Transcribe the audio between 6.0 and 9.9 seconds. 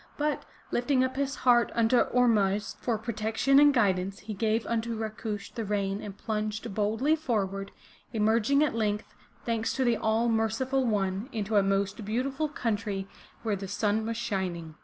and plunged boldly forward, emerging at length, thanks to